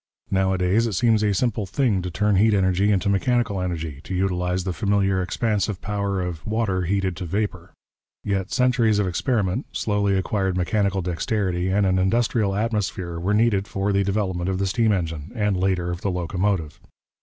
[0.31, 4.63] Nowadays it seems a simple thing to turn heat energy into mechanical energy, to utilize
[4.63, 7.71] the familiar expansive power of water heated to vapour.
[8.23, 13.93] Yet centuries of experiment, slowly acquired mechanical dexterity, and an industrial atmosphere were needed for
[13.93, 16.79] the development of the steam engine, and later of the locomotive.